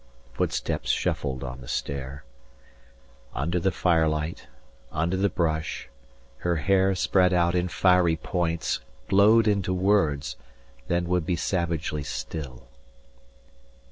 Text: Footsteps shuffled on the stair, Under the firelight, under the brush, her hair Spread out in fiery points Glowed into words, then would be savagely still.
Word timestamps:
Footsteps 0.33 0.89
shuffled 0.89 1.43
on 1.43 1.61
the 1.61 1.67
stair, 1.67 2.23
Under 3.35 3.59
the 3.59 3.69
firelight, 3.69 4.47
under 4.91 5.15
the 5.15 5.29
brush, 5.29 5.89
her 6.37 6.55
hair 6.55 6.95
Spread 6.95 7.33
out 7.33 7.53
in 7.53 7.67
fiery 7.67 8.15
points 8.15 8.81
Glowed 9.09 9.47
into 9.47 9.75
words, 9.75 10.37
then 10.87 11.07
would 11.07 11.27
be 11.27 11.35
savagely 11.35 12.01
still. 12.01 12.63